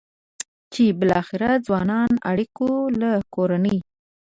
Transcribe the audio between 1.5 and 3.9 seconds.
ځوانان اړ کوي له کورنۍ.